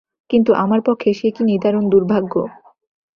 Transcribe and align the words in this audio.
কিন্তু 0.29 0.51
আমার 0.53 0.79
পক্ষে 0.85 1.09
সে 1.13 1.27
কি 1.31 1.41
নিদারুণ 1.43 1.85
দুর্ভাগ্য। 1.89 2.33